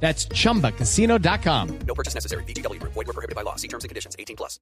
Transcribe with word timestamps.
That's 0.00 0.28
chumbacasino.com. 0.28 1.68
No 1.86 1.94
purchase 1.94 2.14
necessary. 2.14 2.44
BGW. 2.44 2.80
Void 2.82 3.06
were 3.06 3.12
prohibited 3.12 3.34
by 3.34 3.42
law. 3.42 3.56
See 3.56 3.68
terms 3.68 3.84
and 3.84 3.88
conditions. 3.90 4.14
18 4.18 4.36
plus. 4.36 4.60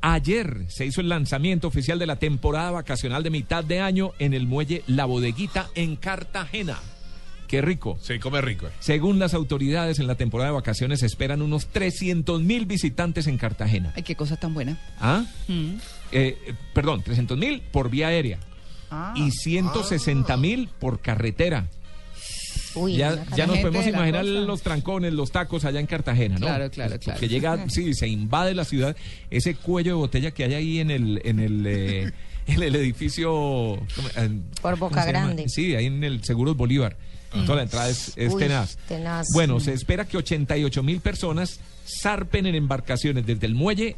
Ayer 0.00 0.66
se 0.68 0.84
hizo 0.84 1.00
el 1.00 1.08
lanzamiento 1.08 1.66
oficial 1.68 1.98
de 1.98 2.06
la 2.06 2.16
temporada 2.16 2.70
vacacional 2.70 3.22
de 3.22 3.30
mitad 3.30 3.64
de 3.64 3.80
año 3.80 4.10
en 4.18 4.34
el 4.34 4.46
muelle 4.46 4.82
La 4.86 5.06
Bodeguita 5.06 5.70
en 5.74 5.96
Cartagena. 5.96 6.78
Qué 7.48 7.62
rico. 7.62 7.98
Se 8.02 8.20
come 8.20 8.40
rico. 8.42 8.68
Según 8.80 9.18
las 9.18 9.32
autoridades, 9.32 9.98
en 10.00 10.06
la 10.06 10.14
temporada 10.16 10.50
de 10.50 10.54
vacaciones 10.56 11.00
se 11.00 11.06
esperan 11.06 11.40
unos 11.40 11.66
300 11.68 12.42
mil 12.42 12.66
visitantes 12.66 13.26
en 13.28 13.38
Cartagena. 13.38 13.92
Ay, 13.96 14.02
qué 14.02 14.14
cosa 14.14 14.36
tan 14.36 14.52
buena. 14.52 14.78
¿Ah? 15.00 15.24
Eh, 15.48 15.74
eh, 16.12 16.54
perdón, 16.74 17.02
300 17.02 17.38
mil 17.38 17.62
por 17.62 17.88
vía 17.90 18.08
aérea 18.08 18.38
Ah. 18.90 19.14
y 19.16 19.30
160 19.30 20.36
mil 20.36 20.68
por 20.68 21.00
carretera. 21.00 21.68
Uy, 22.74 22.96
ya, 22.96 23.24
ya 23.36 23.46
nos 23.46 23.58
podemos 23.58 23.86
imaginar 23.86 24.24
los 24.24 24.62
trancones, 24.62 25.12
los 25.12 25.30
tacos 25.30 25.64
allá 25.64 25.80
en 25.80 25.86
Cartagena, 25.86 26.34
¿no? 26.34 26.46
Claro, 26.46 26.70
claro, 26.70 26.98
claro. 26.98 27.20
Que 27.20 27.28
llega, 27.28 27.68
sí, 27.68 27.94
se 27.94 28.08
invade 28.08 28.54
la 28.54 28.64
ciudad. 28.64 28.96
Ese 29.30 29.54
cuello 29.54 29.92
de 29.92 29.96
botella 29.96 30.30
que 30.32 30.44
hay 30.44 30.54
ahí 30.54 30.80
en 30.80 30.90
el, 30.90 31.20
en 31.24 31.40
el, 31.40 31.66
eh, 31.66 32.12
en 32.46 32.62
el 32.62 32.74
edificio. 32.76 33.78
Por 34.60 34.78
¿cómo 34.78 34.88
Boca? 34.88 35.04
Grande. 35.04 35.48
Sí, 35.48 35.74
ahí 35.74 35.86
en 35.86 36.02
el 36.04 36.24
Seguros 36.24 36.56
Bolívar. 36.56 36.96
Toda 37.46 37.56
la 37.56 37.62
entrada 37.64 37.88
es, 37.88 38.12
es 38.14 38.32
Uy, 38.32 38.42
tenaz. 38.42 38.76
tenaz. 38.86 39.26
Bueno, 39.32 39.58
se 39.58 39.72
espera 39.72 40.04
que 40.04 40.16
88 40.16 40.82
mil 40.84 41.00
personas 41.00 41.58
zarpen 42.00 42.46
en 42.46 42.54
embarcaciones 42.54 43.26
desde 43.26 43.46
el 43.46 43.56
muelle 43.56 43.96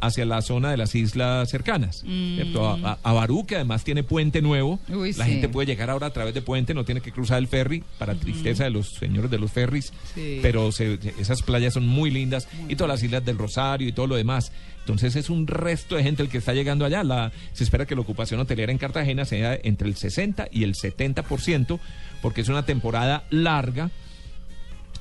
hacia 0.00 0.24
la 0.26 0.42
zona 0.42 0.70
de 0.70 0.76
las 0.76 0.94
islas 0.94 1.48
cercanas. 1.50 2.02
¿cierto? 2.04 2.68
A, 2.68 2.92
a- 2.92 2.98
a 3.02 3.12
Barú, 3.12 3.46
que 3.46 3.56
además 3.56 3.82
tiene 3.84 4.02
puente 4.02 4.42
nuevo. 4.42 4.78
Uy, 4.88 5.12
la 5.14 5.24
sí. 5.24 5.30
gente 5.32 5.48
puede 5.48 5.66
llegar 5.66 5.88
ahora 5.90 6.08
a 6.08 6.12
través 6.12 6.34
de 6.34 6.42
puente, 6.42 6.74
no 6.74 6.84
tiene 6.84 7.00
que 7.00 7.12
cruzar 7.12 7.38
el 7.38 7.48
ferry, 7.48 7.82
para 7.98 8.14
tristeza 8.14 8.64
de 8.64 8.70
los 8.70 8.90
señores 8.94 9.30
de 9.30 9.38
los 9.38 9.50
ferries. 9.52 9.92
Sí. 10.14 10.38
Pero 10.42 10.70
se- 10.72 10.98
esas 11.18 11.42
playas 11.42 11.74
son 11.74 11.86
muy 11.86 12.10
lindas 12.10 12.46
y 12.68 12.76
todas 12.76 12.88
las 12.94 13.02
islas 13.02 13.24
del 13.24 13.38
Rosario 13.38 13.88
y 13.88 13.92
todo 13.92 14.06
lo 14.06 14.16
demás. 14.16 14.52
Entonces 14.80 15.16
es 15.16 15.30
un 15.30 15.46
resto 15.48 15.96
de 15.96 16.02
gente 16.04 16.22
el 16.22 16.28
que 16.28 16.38
está 16.38 16.52
llegando 16.52 16.84
allá. 16.84 17.02
La, 17.02 17.32
se 17.52 17.64
espera 17.64 17.86
que 17.86 17.94
la 17.96 18.02
ocupación 18.02 18.38
hotelera 18.38 18.70
en 18.70 18.78
Cartagena 18.78 19.24
sea 19.24 19.58
entre 19.64 19.88
el 19.88 19.96
60 19.96 20.46
y 20.52 20.62
el 20.62 20.74
70%, 20.74 21.80
porque 22.22 22.42
es 22.42 22.48
una 22.48 22.64
temporada 22.64 23.24
larga 23.30 23.90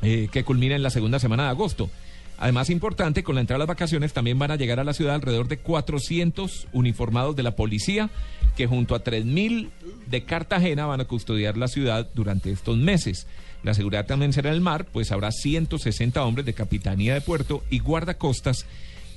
eh, 0.01 0.27
que 0.31 0.43
culmina 0.43 0.75
en 0.75 0.83
la 0.83 0.89
segunda 0.89 1.19
semana 1.19 1.43
de 1.43 1.49
agosto. 1.49 1.89
Además, 2.37 2.69
importante, 2.69 3.23
con 3.23 3.35
la 3.35 3.41
entrada 3.41 3.57
de 3.57 3.67
las 3.67 3.75
vacaciones 3.75 4.13
también 4.13 4.37
van 4.37 4.51
a 4.51 4.55
llegar 4.55 4.79
a 4.79 4.83
la 4.83 4.93
ciudad 4.93 5.15
alrededor 5.15 5.47
de 5.47 5.57
400 5.57 6.67
uniformados 6.73 7.35
de 7.35 7.43
la 7.43 7.55
policía 7.55 8.09
que 8.55 8.67
junto 8.67 8.95
a 8.95 9.03
3.000 9.03 9.69
de 10.07 10.23
Cartagena 10.23 10.85
van 10.85 11.01
a 11.01 11.05
custodiar 11.05 11.57
la 11.57 11.67
ciudad 11.67 12.09
durante 12.13 12.51
estos 12.51 12.77
meses. 12.77 13.27
La 13.63 13.73
seguridad 13.73 14.05
también 14.05 14.33
será 14.33 14.49
en 14.49 14.55
el 14.55 14.61
mar, 14.61 14.85
pues 14.85 15.11
habrá 15.11 15.31
160 15.31 16.23
hombres 16.23 16.45
de 16.45 16.53
capitanía 16.53 17.13
de 17.13 17.21
puerto 17.21 17.63
y 17.69 17.79
guardacostas 17.79 18.65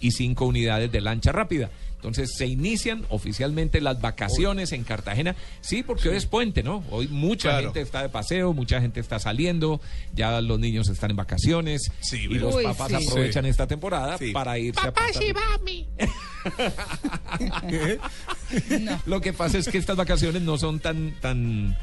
y 0.01 0.13
cinco 0.13 0.47
unidades 0.47 0.91
de 0.91 1.01
lancha 1.01 1.33
rápida. 1.33 1.71
Entonces 1.99 2.31
se 2.37 2.47
inician 2.47 3.05
oficialmente 3.09 3.81
las 3.81 4.01
vacaciones 4.01 4.71
en 4.71 4.85
Cartagena. 4.85 5.35
Sí, 5.61 5.83
porque 5.83 6.09
hoy 6.09 6.17
es 6.17 6.27
puente, 6.27 6.63
¿no? 6.63 6.85
Hoy 6.91 7.09
mucha 7.09 7.49
Claro. 7.51 7.65
gente 7.67 7.81
está 7.81 8.03
de 8.03 8.09
paseo, 8.09 8.53
mucha 8.53 8.81
gente 8.81 9.01
está 9.01 9.19
saliendo, 9.19 9.81
ya 10.15 10.41
los 10.41 10.61
niños 10.61 10.89
están 10.89 11.11
en 11.11 11.17
vacaciones 11.17 11.91
Sí, 12.01 12.29
y 12.31 12.35
los 12.35 12.55
Uy, 12.55 12.63
papás 12.63 12.89
sí. 12.89 12.95
aprovechan 13.09 13.45
Sí. 13.45 13.51
esta 13.51 13.67
temporada 13.67 14.17
Sí. 14.17 14.31
para 14.31 14.59
irse 14.59 14.81
a 14.87 14.95
pasar- 14.95 15.13
No. 18.81 19.03
Lo 19.07 19.21
que 19.21 19.33
pasa 19.33 19.59
es 19.59 19.69
que 19.69 19.79
estas 19.79 19.97
vacaciones 19.97 20.43
no 20.43 20.59
son 20.59 20.81
tan 20.81 21.13
tan 21.21 21.77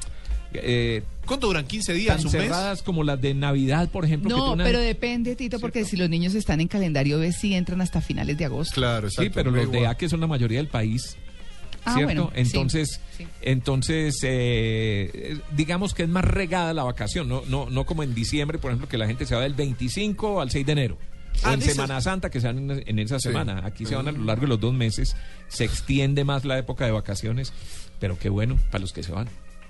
eh, 0.54 1.04
¿Cuánto 1.26 1.48
duran? 1.48 1.68
¿15 1.68 1.94
días? 1.94 2.18
tan 2.18 2.26
¿Un 2.28 2.32
mes? 2.32 2.42
cerradas 2.44 2.82
como 2.84 3.04
las 3.04 3.20
de 3.22 3.34
Navidad, 3.34 3.90
por 3.90 4.06
ejemplo. 4.06 4.30
que 4.30 4.36
No, 4.36 4.58
pero 4.58 4.80
depende, 4.80 5.36
Tito, 5.36 5.60
porque 5.60 5.84
si 5.86 5.98
los 5.98 6.10
niños 6.10 6.36
están 6.36 6.62
en 6.62 6.68
calendario 6.68 7.20
B, 7.20 7.32
sí 7.32 7.54
entran 7.54 7.82
hasta 7.82 8.02
finales 8.02 8.38
de 8.38 8.46
agosto. 8.46 8.76
Claro, 8.76 9.08
exacto. 9.08 9.24
Sí, 9.24 9.32
pero 9.34 9.52
los 9.52 9.72
de. 9.72 9.88
A 9.88 9.96
que 9.96 10.08
son 10.10 10.20
la 10.22 10.28
mayoría 10.28 10.58
del 10.60 10.68
país. 10.68 11.18
Ah, 11.88 11.94
¿Cierto? 11.94 12.06
bueno, 12.06 12.32
sí, 12.34 12.42
entonces, 12.42 13.00
sí. 13.16 13.28
entonces 13.44 14.16
eh, 14.24 15.38
digamos 15.56 15.94
que 15.94 16.02
es 16.04 16.10
más 16.10 16.26
regada 16.26 16.74
la 16.74 16.84
vacación, 16.84 17.30
no, 17.30 17.44
no, 17.48 17.70
no 17.70 17.86
como 17.86 18.02
en 18.02 18.16
diciembre, 18.16 18.58
por 18.58 18.72
ejemplo, 18.72 18.88
que 18.90 18.98
la 18.98 19.06
gente 19.06 19.28
se 19.28 19.36
va 19.36 19.42
del 19.42 19.54
25 19.54 20.42
al 20.42 20.50
6 20.50 20.66
de 20.66 20.72
enero. 20.72 20.98
O 21.44 21.48
Ah, 21.48 21.54
en 21.54 21.60
de 21.60 21.66
esas- 21.66 21.76
Semana 21.76 22.02
Santa, 22.02 22.30
que 22.32 22.40
se 22.42 22.48
van 22.48 22.72
en, 22.72 22.84
en 22.88 23.00
esa 23.00 23.20
Sí. 23.20 23.28
semana. 23.28 23.62
Aquí 23.66 23.86
se 23.86 23.96
van 23.96 24.08
a 24.08 24.12
lo 24.14 24.24
largo 24.24 24.44
de 24.44 24.48
los 24.48 24.60
dos 24.60 24.74
meses. 24.74 25.16
Se 25.48 25.66
extiende 25.66 26.24
más 26.24 26.46
la 26.46 26.58
época 26.58 26.86
de 26.86 26.92
vacaciones. 26.92 27.52
Pero 28.00 28.18
qué 28.18 28.30
bueno 28.30 28.58
para 28.72 28.80
los 28.82 28.92
que 28.94 29.04
se 29.04 29.12
van. 29.12 29.28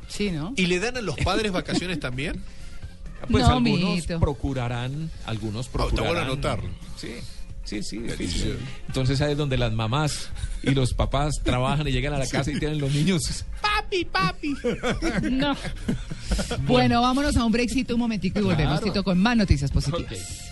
Sí, 0.07 0.31
¿no? 0.31 0.53
¿Y 0.55 0.65
le 0.67 0.79
dan 0.79 0.97
a 0.97 1.01
los 1.01 1.15
padres 1.17 1.51
vacaciones 1.51 1.99
también? 1.99 2.41
Pues 3.31 3.43
No, 3.43 3.53
algunos 3.53 3.79
mijito. 3.95 4.19
procurarán, 4.19 5.09
algunos 5.25 5.65
está 5.67 5.77
procurarán. 5.79 6.05
bueno 6.07 6.21
anotarlo. 6.21 6.69
Sí, 6.95 7.15
sí, 7.63 7.81
sí. 7.81 8.03
Entonces 8.87 9.19
ahí 9.21 9.31
es 9.31 9.37
donde 9.37 9.57
las 9.57 9.71
mamás 9.73 10.29
y 10.61 10.71
los 10.71 10.93
papás 10.93 11.33
trabajan 11.43 11.87
y 11.87 11.91
llegan 11.91 12.13
a 12.13 12.19
la 12.19 12.27
casa 12.27 12.51
y 12.51 12.59
tienen 12.59 12.79
los 12.79 12.93
niños. 12.93 13.45
Papi, 13.61 14.05
papi. 14.05 14.55
No. 15.31 15.55
Bueno, 16.67 17.01
vámonos 17.01 17.35
a 17.37 17.45
un 17.45 17.51
breakcito 17.51 17.93
un 17.95 17.99
momentico 18.01 18.39
y 18.39 18.43
volvemos, 18.43 18.81
Claro. 18.81 19.03
Con 19.03 19.19
más 19.19 19.37
noticias 19.37 19.71
positivas. 19.71 20.44